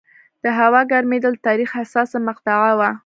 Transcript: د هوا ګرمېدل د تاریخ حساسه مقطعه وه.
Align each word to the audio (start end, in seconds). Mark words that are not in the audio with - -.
د 0.43 0.45
هوا 0.59 0.81
ګرمېدل 0.91 1.33
د 1.37 1.43
تاریخ 1.47 1.69
حساسه 1.79 2.17
مقطعه 2.27 2.71
وه. 2.79 2.89